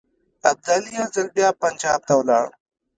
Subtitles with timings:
[0.49, 2.47] ابدالي یو ځل بیا پنجاب ته ولاړ.